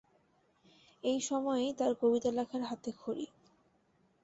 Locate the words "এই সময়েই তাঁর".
1.03-1.93